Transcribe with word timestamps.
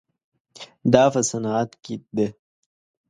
دا 0.93 1.03
په 1.13 1.21
صنعت 1.29 1.69
کې 1.83 1.95
ده. 2.15 2.27